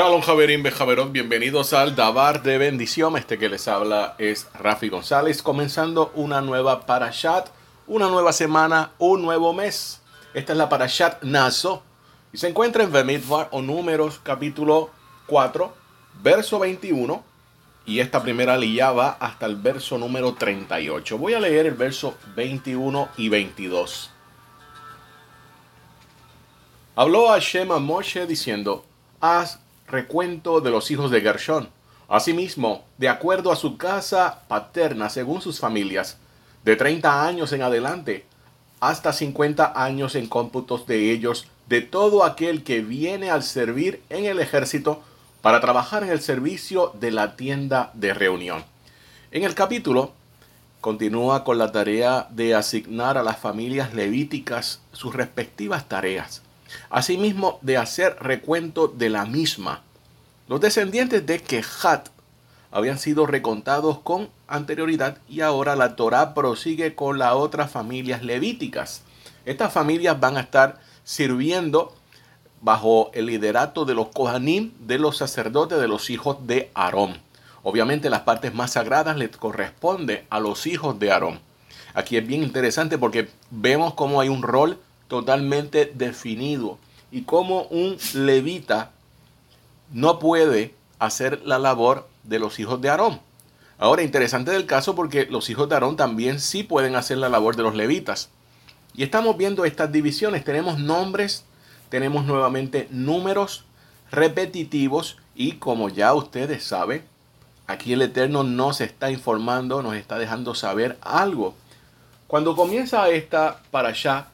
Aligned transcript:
Shalom 0.00 0.22
Javerín 0.22 0.62
Bejaverón, 0.62 1.12
bienvenidos 1.12 1.74
al 1.74 1.94
Dabar 1.94 2.42
de 2.42 2.56
Bendición. 2.56 3.18
Este 3.18 3.36
que 3.36 3.50
les 3.50 3.68
habla 3.68 4.14
es 4.16 4.48
Rafi 4.54 4.88
González, 4.88 5.42
comenzando 5.42 6.10
una 6.14 6.40
nueva 6.40 6.86
Parashat, 6.86 7.50
una 7.86 8.08
nueva 8.08 8.32
semana, 8.32 8.92
un 8.96 9.20
nuevo 9.20 9.52
mes. 9.52 10.00
Esta 10.32 10.52
es 10.52 10.58
la 10.58 10.70
Parashat 10.70 11.22
Naso 11.22 11.82
y 12.32 12.38
se 12.38 12.48
encuentra 12.48 12.82
en 12.82 12.92
Bemidbar 12.92 13.48
o 13.50 13.60
Números 13.60 14.18
capítulo 14.22 14.88
4, 15.26 15.70
verso 16.22 16.58
21. 16.58 17.22
Y 17.84 18.00
esta 18.00 18.22
primera 18.22 18.56
lilla 18.56 18.92
va 18.92 19.10
hasta 19.20 19.44
el 19.44 19.56
verso 19.56 19.98
número 19.98 20.32
38. 20.32 21.18
Voy 21.18 21.34
a 21.34 21.40
leer 21.40 21.66
el 21.66 21.74
verso 21.74 22.14
21 22.36 23.10
y 23.18 23.28
22. 23.28 24.10
Habló 26.96 27.28
Hashem 27.28 27.70
a 27.70 27.78
Moshe 27.78 28.26
diciendo, 28.26 28.86
haz 29.20 29.60
recuento 29.90 30.60
de 30.60 30.70
los 30.70 30.90
hijos 30.90 31.10
de 31.10 31.20
Gershón. 31.20 31.68
Asimismo, 32.08 32.84
de 32.98 33.08
acuerdo 33.08 33.52
a 33.52 33.56
su 33.56 33.76
casa 33.76 34.42
paterna, 34.48 35.10
según 35.10 35.42
sus 35.42 35.60
familias, 35.60 36.18
de 36.64 36.76
30 36.76 37.26
años 37.26 37.52
en 37.52 37.62
adelante, 37.62 38.24
hasta 38.80 39.12
50 39.12 39.72
años 39.82 40.14
en 40.14 40.26
cómputos 40.26 40.86
de 40.86 41.12
ellos, 41.12 41.46
de 41.68 41.82
todo 41.82 42.24
aquel 42.24 42.64
que 42.64 42.80
viene 42.80 43.30
al 43.30 43.42
servir 43.42 44.02
en 44.08 44.24
el 44.24 44.40
ejército 44.40 45.02
para 45.42 45.60
trabajar 45.60 46.02
en 46.02 46.10
el 46.10 46.20
servicio 46.20 46.92
de 46.98 47.10
la 47.10 47.36
tienda 47.36 47.90
de 47.94 48.12
reunión. 48.14 48.64
En 49.30 49.44
el 49.44 49.54
capítulo 49.54 50.12
continúa 50.80 51.44
con 51.44 51.58
la 51.58 51.72
tarea 51.72 52.26
de 52.30 52.54
asignar 52.54 53.18
a 53.18 53.22
las 53.22 53.38
familias 53.38 53.94
levíticas 53.94 54.80
sus 54.92 55.14
respectivas 55.14 55.88
tareas 55.88 56.42
asimismo 56.88 57.58
de 57.62 57.76
hacer 57.76 58.16
recuento 58.20 58.88
de 58.88 59.10
la 59.10 59.26
misma. 59.26 59.82
Los 60.48 60.60
descendientes 60.60 61.24
de 61.26 61.40
Kehat 61.40 62.08
habían 62.70 62.98
sido 62.98 63.26
recontados 63.26 63.98
con 64.00 64.28
anterioridad 64.46 65.18
y 65.28 65.40
ahora 65.40 65.76
la 65.76 65.96
Torá 65.96 66.34
prosigue 66.34 66.94
con 66.94 67.18
las 67.18 67.34
otras 67.34 67.70
familias 67.70 68.22
levíticas. 68.22 69.02
Estas 69.44 69.72
familias 69.72 70.18
van 70.20 70.36
a 70.36 70.40
estar 70.40 70.80
sirviendo 71.04 71.94
bajo 72.60 73.10
el 73.14 73.26
liderato 73.26 73.84
de 73.84 73.94
los 73.94 74.08
Kohanim, 74.08 74.72
de 74.80 74.98
los 74.98 75.16
sacerdotes 75.16 75.80
de 75.80 75.88
los 75.88 76.10
hijos 76.10 76.46
de 76.46 76.70
Aarón. 76.74 77.16
Obviamente 77.62 78.10
las 78.10 78.20
partes 78.20 78.54
más 78.54 78.72
sagradas 78.72 79.16
les 79.16 79.36
corresponde 79.36 80.26
a 80.30 80.40
los 80.40 80.66
hijos 80.66 80.98
de 80.98 81.10
Aarón. 81.10 81.40
Aquí 81.94 82.16
es 82.16 82.26
bien 82.26 82.42
interesante 82.42 82.98
porque 82.98 83.28
vemos 83.50 83.94
cómo 83.94 84.20
hay 84.20 84.28
un 84.28 84.42
rol 84.42 84.78
totalmente 85.10 85.92
definido 85.92 86.78
y 87.10 87.22
como 87.22 87.64
un 87.64 87.98
levita 88.14 88.92
no 89.92 90.20
puede 90.20 90.72
hacer 91.00 91.42
la 91.44 91.58
labor 91.58 92.08
de 92.22 92.38
los 92.38 92.60
hijos 92.60 92.80
de 92.80 92.88
Aarón. 92.88 93.20
Ahora, 93.76 94.02
interesante 94.02 94.52
del 94.52 94.66
caso 94.66 94.94
porque 94.94 95.26
los 95.26 95.50
hijos 95.50 95.68
de 95.68 95.74
Aarón 95.74 95.96
también 95.96 96.38
sí 96.38 96.62
pueden 96.62 96.94
hacer 96.94 97.18
la 97.18 97.28
labor 97.28 97.56
de 97.56 97.64
los 97.64 97.74
levitas. 97.74 98.30
Y 98.94 99.02
estamos 99.02 99.36
viendo 99.36 99.64
estas 99.64 99.90
divisiones. 99.90 100.44
Tenemos 100.44 100.78
nombres, 100.78 101.44
tenemos 101.88 102.24
nuevamente 102.24 102.86
números 102.90 103.64
repetitivos 104.12 105.16
y 105.34 105.52
como 105.52 105.88
ya 105.88 106.14
ustedes 106.14 106.62
saben, 106.62 107.02
aquí 107.66 107.94
el 107.94 108.02
Eterno 108.02 108.44
nos 108.44 108.80
está 108.80 109.10
informando, 109.10 109.82
nos 109.82 109.96
está 109.96 110.18
dejando 110.18 110.54
saber 110.54 110.98
algo. 111.00 111.54
Cuando 112.28 112.54
comienza 112.54 113.08
esta 113.08 113.60
para 113.72 113.88
allá, 113.88 114.28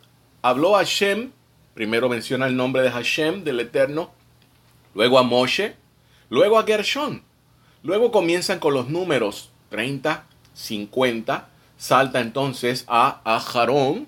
habló 0.49 0.77
a 0.77 0.79
Hashem, 0.79 1.33
primero 1.75 2.09
menciona 2.09 2.47
el 2.47 2.57
nombre 2.57 2.83
de 2.83 2.91
Hashem, 2.93 3.43
del 3.43 3.59
Eterno, 3.59 4.13
luego 4.95 5.19
a 5.19 5.25
Moshe, 5.25 5.75
luego 6.31 6.59
a 6.59 6.65
Gershon. 6.65 7.23
Luego 7.83 8.13
comienzan 8.13 8.61
con 8.61 8.73
los 8.73 8.89
números 8.89 9.51
30, 9.71 10.25
50, 10.55 11.49
salta 11.77 12.21
entonces 12.21 12.85
a 12.87 13.21
Aharón, 13.25 14.07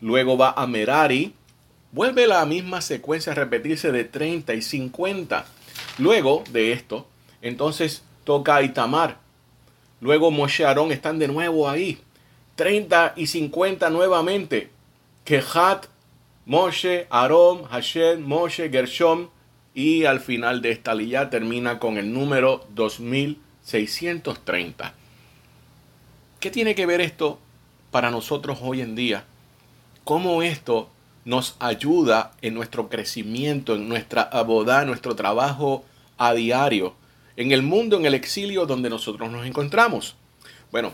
luego 0.00 0.38
va 0.38 0.54
a 0.56 0.66
Merari, 0.66 1.34
vuelve 1.92 2.26
la 2.26 2.44
misma 2.46 2.80
secuencia 2.80 3.32
a 3.32 3.34
repetirse 3.34 3.92
de 3.92 4.04
30 4.04 4.54
y 4.54 4.62
50. 4.62 5.44
Luego 5.98 6.44
de 6.50 6.72
esto, 6.72 7.06
entonces 7.42 8.02
toca 8.24 8.56
a 8.56 8.62
Itamar. 8.62 9.18
Luego 10.00 10.30
Moshe 10.30 10.64
Aarón 10.64 10.92
están 10.92 11.18
de 11.18 11.28
nuevo 11.28 11.68
ahí. 11.68 11.98
30 12.56 13.14
y 13.16 13.26
50 13.26 13.90
nuevamente. 13.90 14.73
Kehat, 15.24 15.86
Moshe, 16.44 17.06
Aarón, 17.08 17.64
Hashem, 17.64 18.22
Moshe, 18.22 18.68
Gershom 18.68 19.30
y 19.74 20.04
al 20.04 20.20
final 20.20 20.60
de 20.60 20.70
esta 20.70 20.94
lilla 20.94 21.30
termina 21.30 21.78
con 21.78 21.96
el 21.96 22.12
número 22.12 22.66
2630. 22.74 24.92
¿Qué 26.40 26.50
tiene 26.50 26.74
que 26.74 26.84
ver 26.84 27.00
esto 27.00 27.38
para 27.90 28.10
nosotros 28.10 28.58
hoy 28.60 28.82
en 28.82 28.94
día? 28.94 29.24
¿Cómo 30.04 30.42
esto 30.42 30.90
nos 31.24 31.56
ayuda 31.58 32.32
en 32.42 32.52
nuestro 32.52 32.90
crecimiento, 32.90 33.76
en 33.76 33.88
nuestra 33.88 34.20
abodá, 34.20 34.82
en 34.82 34.88
nuestro 34.88 35.16
trabajo 35.16 35.86
a 36.18 36.34
diario, 36.34 36.96
en 37.38 37.52
el 37.52 37.62
mundo, 37.62 37.96
en 37.96 38.04
el 38.04 38.12
exilio 38.12 38.66
donde 38.66 38.90
nosotros 38.90 39.30
nos 39.30 39.46
encontramos? 39.46 40.16
Bueno, 40.70 40.92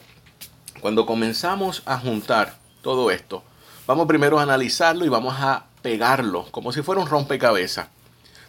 cuando 0.80 1.04
comenzamos 1.04 1.82
a 1.84 1.98
juntar 1.98 2.54
todo 2.80 3.10
esto, 3.10 3.42
Vamos 3.90 4.06
primero 4.06 4.38
a 4.38 4.44
analizarlo 4.44 5.04
y 5.04 5.08
vamos 5.08 5.34
a 5.40 5.66
pegarlo 5.82 6.46
como 6.52 6.70
si 6.70 6.80
fuera 6.80 7.00
un 7.00 7.08
rompecabezas. 7.08 7.88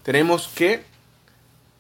Tenemos 0.04 0.48
que 0.48 0.84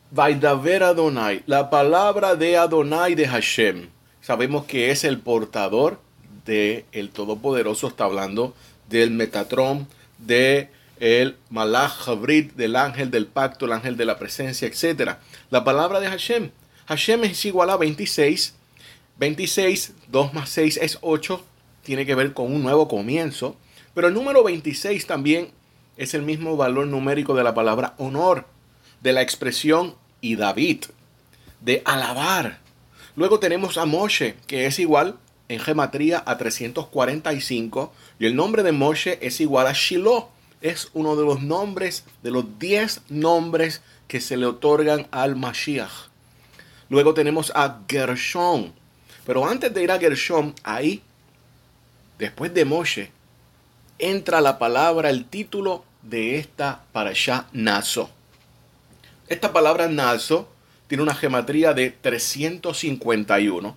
Vaidaver 0.09 0.81
Adonai, 0.81 1.43
la 1.45 1.69
palabra 1.69 2.33
de 2.33 2.57
Adonai 2.57 3.13
de 3.13 3.27
Hashem. 3.27 3.89
Sabemos 4.19 4.65
que 4.65 4.89
es 4.89 5.03
el 5.03 5.19
portador 5.19 5.99
del 6.43 6.85
el 6.91 7.11
Todopoderoso, 7.11 7.89
está 7.89 8.05
hablando 8.05 8.55
del 8.89 9.11
Metatron, 9.11 9.87
de 10.17 10.71
el 10.99 11.37
Malach 11.51 12.07
Habrit, 12.07 12.53
del 12.53 12.75
ángel 12.75 13.11
del 13.11 13.27
pacto, 13.27 13.67
el 13.67 13.73
ángel 13.73 13.95
de 13.95 14.05
la 14.05 14.17
presencia, 14.17 14.67
etc. 14.67 15.17
La 15.51 15.63
palabra 15.63 15.99
de 15.99 16.07
Hashem. 16.07 16.49
Hashem 16.87 17.25
es 17.25 17.45
igual 17.45 17.69
a 17.69 17.77
26. 17.77 18.55
26, 19.19 19.93
2 20.07 20.33
más 20.33 20.49
6 20.49 20.79
es 20.81 20.97
8 21.01 21.45
tiene 21.83 22.05
que 22.05 22.15
ver 22.15 22.33
con 22.33 22.53
un 22.53 22.63
nuevo 22.63 22.87
comienzo, 22.87 23.55
pero 23.93 24.07
el 24.07 24.13
número 24.13 24.43
26 24.43 25.05
también 25.07 25.51
es 25.97 26.13
el 26.13 26.21
mismo 26.21 26.57
valor 26.57 26.87
numérico 26.87 27.35
de 27.35 27.43
la 27.43 27.53
palabra 27.53 27.93
honor, 27.97 28.45
de 29.01 29.13
la 29.13 29.21
expresión 29.21 29.95
y 30.21 30.35
David, 30.35 30.85
de 31.59 31.81
alabar. 31.85 32.59
Luego 33.15 33.39
tenemos 33.39 33.77
a 33.77 33.85
Moshe, 33.85 34.35
que 34.47 34.65
es 34.65 34.79
igual 34.79 35.17
en 35.49 35.59
gematría 35.59 36.23
a 36.25 36.37
345, 36.37 37.91
y 38.19 38.25
el 38.25 38.35
nombre 38.35 38.63
de 38.63 38.71
Moshe 38.71 39.19
es 39.21 39.41
igual 39.41 39.67
a 39.67 39.73
Shiloh. 39.73 40.29
Es 40.61 40.89
uno 40.93 41.15
de 41.15 41.25
los 41.25 41.41
nombres, 41.41 42.05
de 42.21 42.31
los 42.31 42.59
10 42.59 43.01
nombres 43.09 43.81
que 44.07 44.21
se 44.21 44.37
le 44.37 44.45
otorgan 44.45 45.07
al 45.11 45.35
Mashiach. 45.35 46.09
Luego 46.87 47.13
tenemos 47.13 47.51
a 47.55 47.79
Gershon. 47.89 48.73
Pero 49.25 49.47
antes 49.47 49.73
de 49.73 49.83
ir 49.83 49.91
a 49.91 49.99
Gershon, 49.99 50.53
ahí 50.63 51.01
después 52.21 52.53
de 52.53 52.65
Moshe, 52.65 53.09
entra 53.97 54.41
la 54.41 54.59
palabra, 54.59 55.09
el 55.09 55.25
título 55.25 55.83
de 56.03 56.37
esta 56.37 56.83
parasha 56.91 57.47
Naso. 57.51 58.11
Esta 59.27 59.51
palabra 59.51 59.87
Naso 59.87 60.47
tiene 60.85 61.01
una 61.01 61.15
gematría 61.15 61.73
de 61.73 61.89
351. 61.89 63.75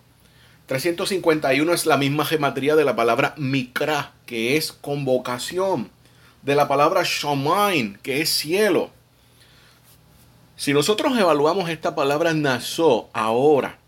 351 0.66 1.72
es 1.72 1.86
la 1.86 1.96
misma 1.96 2.26
gematría 2.26 2.76
de 2.76 2.84
la 2.84 2.94
palabra 2.94 3.32
Mikra, 3.38 4.12
que 4.26 4.58
es 4.58 4.72
convocación, 4.72 5.90
de 6.42 6.54
la 6.54 6.68
palabra 6.68 7.02
Shomain, 7.02 7.98
que 8.02 8.20
es 8.20 8.28
cielo. 8.28 8.90
Si 10.56 10.74
nosotros 10.74 11.16
evaluamos 11.18 11.70
esta 11.70 11.94
palabra 11.94 12.34
Naso 12.34 13.08
ahora 13.14 13.78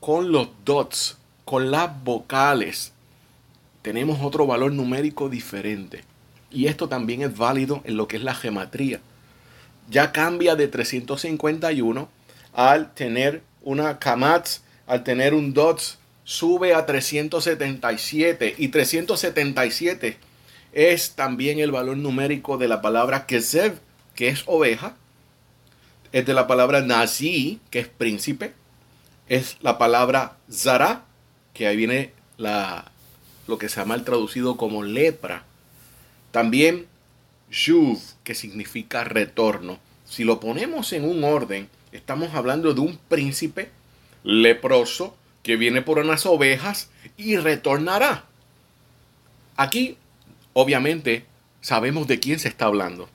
con 0.00 0.32
los 0.32 0.48
dots, 0.64 1.18
con 1.44 1.70
las 1.70 2.02
vocales, 2.02 2.92
tenemos 3.82 4.20
otro 4.22 4.46
valor 4.46 4.72
numérico 4.72 5.28
diferente. 5.28 6.04
Y 6.50 6.66
esto 6.66 6.88
también 6.88 7.22
es 7.22 7.36
válido 7.36 7.82
en 7.84 7.96
lo 7.96 8.08
que 8.08 8.16
es 8.16 8.22
la 8.22 8.34
gematría. 8.34 9.00
Ya 9.90 10.12
cambia 10.12 10.54
de 10.54 10.68
351 10.68 12.08
al 12.52 12.94
tener 12.94 13.42
una 13.62 13.98
kamatz, 13.98 14.60
al 14.86 15.02
tener 15.02 15.34
un 15.34 15.52
dots, 15.52 15.98
sube 16.24 16.74
a 16.74 16.86
377. 16.86 18.54
Y 18.58 18.68
377 18.68 20.18
es 20.72 21.12
también 21.12 21.58
el 21.58 21.72
valor 21.72 21.96
numérico 21.96 22.58
de 22.58 22.68
la 22.68 22.80
palabra 22.80 23.26
kesev, 23.26 23.80
que 24.14 24.28
es 24.28 24.44
oveja. 24.46 24.96
Es 26.12 26.26
de 26.26 26.34
la 26.34 26.46
palabra 26.46 26.82
nazi, 26.82 27.60
que 27.70 27.80
es 27.80 27.88
príncipe. 27.88 28.52
Es 29.28 29.56
la 29.62 29.78
palabra 29.78 30.36
zara, 30.50 31.04
que 31.54 31.66
ahí 31.66 31.76
viene 31.76 32.12
la, 32.36 32.91
lo 33.46 33.58
que 33.58 33.68
se 33.68 33.80
llama 33.80 33.94
el 33.94 34.04
traducido 34.04 34.56
como 34.56 34.82
lepra. 34.82 35.44
También 36.30 36.86
Shuv, 37.50 37.98
que 38.24 38.34
significa 38.34 39.04
retorno. 39.04 39.78
si 40.04 40.24
lo 40.24 40.40
ponemos 40.40 40.92
en 40.92 41.04
un 41.04 41.24
orden, 41.24 41.68
estamos 41.90 42.34
hablando 42.34 42.74
de 42.74 42.80
un 42.80 42.98
príncipe 43.08 43.70
leproso 44.24 45.16
que 45.42 45.56
viene 45.56 45.80
por 45.82 45.98
unas 45.98 46.26
ovejas 46.26 46.90
y 47.16 47.36
retornará. 47.36 48.24
Aquí, 49.56 49.96
obviamente, 50.52 51.24
sabemos 51.60 52.06
de 52.06 52.20
quién 52.20 52.38
se 52.38 52.48
está 52.48 52.66
hablando. 52.66 53.08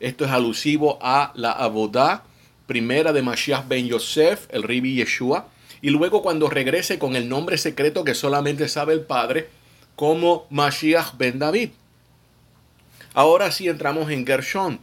Esto 0.00 0.24
es 0.24 0.30
alusivo 0.30 0.98
a 1.02 1.32
la 1.34 1.52
abodá 1.52 2.24
primera 2.66 3.12
de 3.12 3.22
Mashiach 3.22 3.66
ben 3.66 3.88
Yosef, 3.88 4.46
el 4.50 4.62
Ribi 4.62 4.94
Yeshua, 4.94 5.48
y 5.80 5.90
luego 5.90 6.22
cuando 6.22 6.50
regrese 6.50 6.98
con 6.98 7.16
el 7.16 7.28
nombre 7.28 7.56
secreto 7.56 8.04
que 8.04 8.14
solamente 8.14 8.68
sabe 8.68 8.92
el 8.92 9.00
Padre, 9.00 9.48
como 9.98 10.46
Mashiach 10.48 11.16
ben 11.18 11.40
David. 11.40 11.70
Ahora 13.14 13.50
sí 13.50 13.66
entramos 13.66 14.08
en 14.12 14.24
Gershon. 14.24 14.78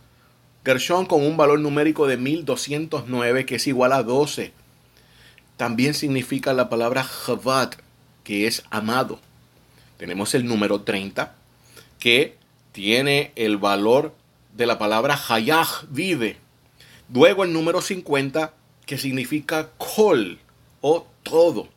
Gershon 0.66 1.06
con 1.06 1.26
un 1.26 1.38
valor 1.38 1.58
numérico 1.62 2.06
de 2.06 2.18
1209 2.18 3.46
que 3.46 3.56
es 3.56 3.66
igual 3.66 3.94
a 3.94 4.04
12. 4.04 4.52
También 5.56 5.94
significa 5.94 6.52
la 6.52 6.68
palabra 6.68 7.08
Chavad, 7.26 7.76
que 8.26 8.46
es 8.46 8.64
amado. 8.72 9.22
Tenemos 9.98 10.36
el 10.36 10.46
número 10.46 10.82
30, 10.82 11.34
que 11.98 12.36
tiene 12.74 13.32
el 13.38 13.56
valor 13.56 14.14
de 14.54 14.66
la 14.66 14.78
palabra 14.78 15.18
Hayah, 15.30 15.66
vive. 15.88 16.36
Luego 17.14 17.46
el 17.46 17.54
número 17.54 17.80
50, 17.80 18.54
que 18.86 18.98
significa 18.98 19.70
Kol, 19.78 20.40
o 20.82 21.08
todo. 21.24 21.70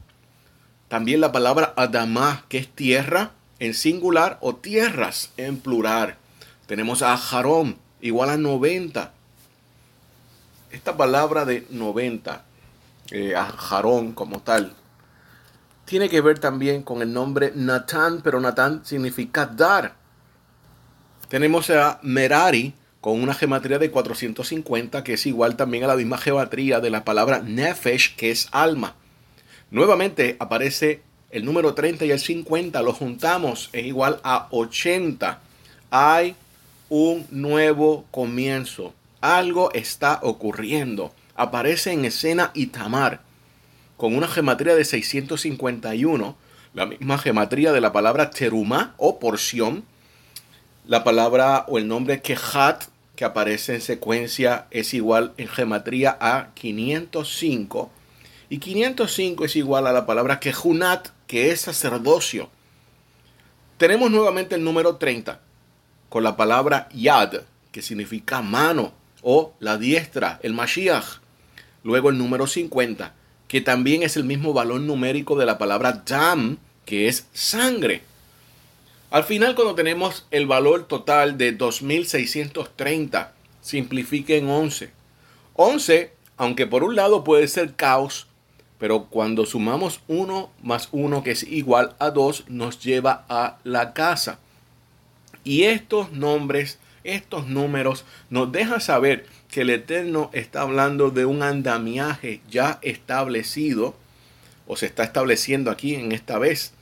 También 0.89 1.21
la 1.21 1.33
palabra 1.33 1.75
Adamá, 1.77 2.45
que 2.49 2.59
es 2.59 2.69
tierra 2.69 3.33
en 3.59 3.75
singular 3.75 4.39
o 4.41 4.57
tierras 4.57 5.31
en 5.37 5.59
plural. 5.59 6.17
Tenemos 6.67 7.03
a 7.03 7.17
Jarón, 7.17 7.77
igual 8.01 8.31
a 8.31 8.37
90. 8.37 9.13
Esta 10.71 10.97
palabra 10.97 11.45
de 11.45 11.67
90, 11.71 12.45
eh, 13.11 13.37
a 13.37 13.47
Jarón 13.47 14.13
como 14.13 14.41
tal, 14.41 14.75
tiene 15.85 16.11
que 16.11 16.21
ver 16.21 16.39
también 16.39 16.83
con 16.83 17.01
el 17.01 17.13
nombre 17.13 17.53
Natán, 17.55 18.21
pero 18.23 18.41
Natán 18.41 18.85
significa 18.85 19.47
dar. 19.47 19.95
Tenemos 21.29 21.71
a 21.71 21.99
Merari 22.03 22.75
con 23.01 23.23
una 23.23 23.33
gematría 23.33 23.79
de 23.79 23.91
450, 23.91 25.05
que 25.05 25.15
es 25.15 25.27
igual 25.27 25.57
también 25.57 25.85
a 25.85 25.87
la 25.87 25.97
misma 25.97 26.19
gematría 26.19 26.81
de 26.81 26.91
la 26.91 27.05
palabra 27.05 27.41
Nefesh, 27.41 28.17
que 28.17 28.31
es 28.31 28.49
alma. 28.53 28.95
Nuevamente 29.71 30.37
aparece 30.39 31.03
el 31.31 31.45
número 31.45 31.75
30 31.75 32.07
y 32.07 32.11
el 32.11 32.21
50, 32.21 32.81
lo 32.83 32.93
juntamos, 32.93 33.69
es 33.73 33.85
igual 33.85 34.21
a 34.23 34.49
80. 34.51 35.41
Hay 35.91 36.37
un 36.89 37.27
nuevo 37.31 38.07
comienzo. 38.11 38.95
Algo 39.21 39.73
está 39.75 40.21
ocurriendo. 40.23 41.13
Aparece 41.35 41.93
en 41.93 42.05
escena 42.05 42.51
Itamar 42.55 43.21
con 43.99 44.17
una 44.17 44.29
gematría 44.29 44.77
de 44.77 44.85
651, 44.85 46.37
la 46.73 46.87
misma 46.87 47.19
gematría 47.19 47.73
de 47.73 47.81
la 47.81 47.93
palabra 47.93 48.31
teruma 48.31 48.95
o 48.97 49.19
porción, 49.19 49.85
la 50.87 51.03
palabra 51.03 51.65
o 51.69 51.79
el 51.79 51.89
nombre 51.89 52.23
Kehat 52.23 52.85
que 53.17 53.25
aparece 53.25 53.75
en 53.75 53.81
secuencia 53.81 54.67
es 54.71 54.95
igual 54.95 55.35
en 55.37 55.49
gematría 55.49 56.17
a 56.21 56.51
505 56.55 57.91
y 58.51 58.59
505 58.59 59.45
es 59.45 59.57
igual 59.57 59.87
a 59.87 59.93
la 59.93 60.07
palabra 60.07 60.41
Kehunat 60.41 61.09
que 61.27 61.51
es 61.51 61.61
sacerdocio. 61.61 62.51
Tenemos 63.77 64.11
nuevamente 64.11 64.55
el 64.55 64.65
número 64.65 64.97
30 64.97 65.41
con 66.09 66.25
la 66.25 66.37
palabra 66.37 66.89
Yad 66.95 67.43
que 67.71 67.83
significa 67.83 68.43
mano 68.43 68.93
o 69.23 69.55
la 69.61 69.77
diestra, 69.77 70.41
el 70.43 70.55
Mashiach. 70.55 71.21
Luego 71.85 72.11
el 72.11 72.19
número 72.19 72.47
50 72.47 73.15
que 73.49 73.63
también 73.63 74.03
es 74.03 74.17
el 74.17 74.25
mismo 74.25 74.53
valor 74.53 74.81
numérico 74.81 75.35
de 75.37 75.47
la 75.47 75.59
palabra 75.59 76.05
dam, 76.07 76.59
que 76.85 77.09
es 77.09 77.27
sangre. 77.33 78.03
Al 79.11 79.25
final, 79.25 79.55
cuando 79.55 79.75
tenemos 79.75 80.27
el 80.31 80.47
valor 80.47 80.87
total 80.87 81.39
de 81.39 81.53
2630, 81.53 83.33
simplifique 83.63 84.37
en 84.37 84.51
11. 84.51 84.91
11, 85.55 86.13
aunque 86.37 86.67
por 86.67 86.85
un 86.85 86.95
lado 86.95 87.25
puede 87.25 87.49
ser 87.49 87.75
caos, 87.75 88.27
pero 88.79 89.05
cuando 89.05 89.45
sumamos 89.45 90.01
1 90.09 90.51
más 90.63 90.89
1, 90.93 91.23
que 91.23 91.33
es 91.33 91.43
igual 91.43 91.97
a 91.99 92.11
2, 92.11 92.45
nos 92.49 92.81
lleva 92.81 93.25
a 93.29 93.59
la 93.65 93.93
casa. 93.93 94.39
Y 95.45 95.65
estos 95.65 96.13
nombres, 96.13 96.79
estos 97.05 97.49
números, 97.49 98.05
nos 98.31 98.53
dejan 98.53 98.81
saber 98.81 99.27
que 99.51 99.63
el 99.63 99.71
Eterno 99.71 100.31
está 100.33 100.63
hablando 100.63 101.11
de 101.11 101.25
un 101.25 101.43
andamiaje 101.43 102.41
ya 102.51 102.79
establecido, 102.83 103.97
o 104.67 104.77
se 104.77 104.87
está 104.87 105.03
estableciendo 105.03 105.71
aquí 105.71 105.95
en 105.95 106.13
esta 106.13 106.39
vez, 106.39 106.73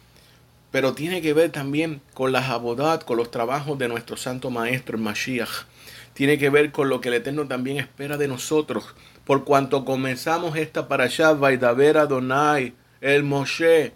pero 0.73 0.93
tiene 0.93 1.23
que 1.23 1.33
ver 1.33 1.53
también 1.53 2.03
con 2.13 2.33
la 2.33 2.47
abodat, 2.47 3.05
con 3.05 3.17
los 3.17 3.31
trabajos 3.31 3.79
de 3.79 3.89
nuestro 3.89 4.17
Santo 4.17 4.51
Maestro, 4.51 4.97
el 4.97 5.03
Mashiach. 5.03 5.65
Tiene 6.13 6.37
que 6.39 6.51
ver 6.51 6.73
con 6.73 6.89
lo 6.89 7.01
que 7.01 7.09
el 7.09 7.15
Eterno 7.15 7.47
también 7.47 7.79
espera 7.79 8.17
de 8.17 8.29
nosotros. 8.29 8.95
Por 9.27 9.43
cuanto 9.43 9.85
comenzamos 9.85 10.57
esta 10.57 10.87
para 10.87 11.05
allá, 11.05 11.33
Vaidaber 11.33 11.99
Adonai, 11.99 12.75
el 13.01 13.25
Moshe, 13.25 13.93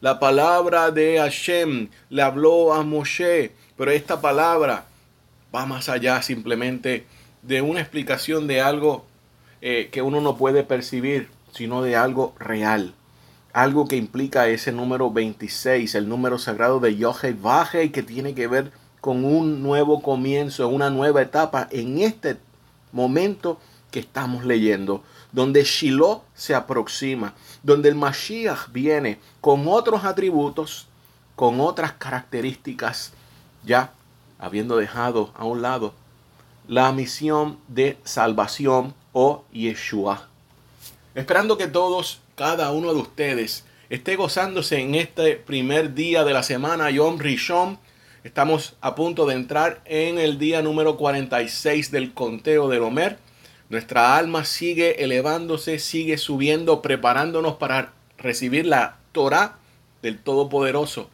la 0.00 0.20
palabra 0.20 0.92
de 0.92 1.18
Hashem 1.18 1.88
le 2.10 2.22
habló 2.22 2.72
a 2.72 2.84
Moshe, 2.84 3.50
pero 3.76 3.90
esta 3.90 4.20
palabra 4.20 4.84
va 5.52 5.66
más 5.66 5.88
allá 5.88 6.22
simplemente 6.22 7.06
de 7.42 7.60
una 7.60 7.80
explicación 7.80 8.46
de 8.46 8.60
algo 8.60 9.04
eh, 9.62 9.88
que 9.90 10.00
uno 10.00 10.20
no 10.20 10.36
puede 10.36 10.62
percibir, 10.62 11.28
sino 11.52 11.82
de 11.82 11.96
algo 11.96 12.32
real. 12.38 12.94
Algo 13.52 13.88
que 13.88 13.96
implica 13.96 14.46
ese 14.46 14.70
número 14.70 15.10
26, 15.10 15.92
el 15.96 16.08
número 16.08 16.38
sagrado 16.38 16.78
de 16.78 16.94
Yohe 16.94 17.32
Vaje, 17.32 17.90
que 17.90 18.04
tiene 18.04 18.32
que 18.36 18.46
ver 18.46 18.70
con 19.00 19.24
un 19.24 19.60
nuevo 19.60 20.02
comienzo, 20.02 20.68
una 20.68 20.88
nueva 20.88 21.20
etapa 21.20 21.66
en 21.72 21.98
este 21.98 22.36
momento 22.92 23.58
que 23.92 24.00
estamos 24.00 24.44
leyendo, 24.44 25.04
donde 25.30 25.62
Shiloh 25.62 26.22
se 26.34 26.56
aproxima, 26.56 27.34
donde 27.62 27.88
el 27.90 27.94
Mashiach 27.94 28.72
viene 28.72 29.20
con 29.40 29.68
otros 29.68 30.04
atributos, 30.04 30.88
con 31.36 31.60
otras 31.60 31.92
características, 31.92 33.12
ya 33.64 33.92
habiendo 34.40 34.76
dejado 34.76 35.30
a 35.36 35.44
un 35.44 35.62
lado 35.62 35.94
la 36.66 36.90
misión 36.92 37.58
de 37.68 37.98
salvación 38.04 38.94
o 39.12 39.44
Yeshua. 39.52 40.28
Esperando 41.14 41.58
que 41.58 41.66
todos, 41.66 42.20
cada 42.34 42.72
uno 42.72 42.94
de 42.94 43.00
ustedes, 43.00 43.64
esté 43.90 44.16
gozándose 44.16 44.80
en 44.80 44.94
este 44.94 45.36
primer 45.36 45.94
día 45.94 46.24
de 46.24 46.32
la 46.32 46.42
semana 46.42 46.90
Yom 46.90 47.18
Rishon. 47.18 47.78
Estamos 48.24 48.74
a 48.80 48.94
punto 48.94 49.26
de 49.26 49.34
entrar 49.34 49.82
en 49.84 50.18
el 50.18 50.38
día 50.38 50.62
número 50.62 50.96
46 50.96 51.90
del 51.90 52.14
conteo 52.14 52.68
del 52.68 52.82
Homer. 52.82 53.18
Nuestra 53.72 54.18
alma 54.18 54.44
sigue 54.44 55.02
elevándose, 55.02 55.78
sigue 55.78 56.18
subiendo, 56.18 56.82
preparándonos 56.82 57.54
para 57.54 57.94
recibir 58.18 58.66
la 58.66 58.98
Torah 59.12 59.56
del 60.02 60.18
Todopoderoso. 60.18 61.08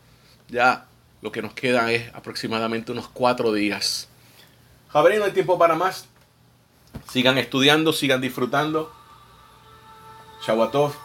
Ya 0.48 0.88
lo 1.22 1.30
que 1.30 1.40
nos 1.40 1.52
queda 1.52 1.92
es 1.92 2.12
aproximadamente 2.16 2.90
unos 2.90 3.06
cuatro 3.06 3.52
días. 3.52 4.08
Javier, 4.88 5.20
no 5.20 5.26
hay 5.26 5.30
tiempo 5.30 5.56
para 5.56 5.76
más. 5.76 6.08
Sigan 7.08 7.38
estudiando, 7.38 7.92
sigan 7.92 8.20
disfrutando. 8.20 8.92
Shabatov. 10.44 10.96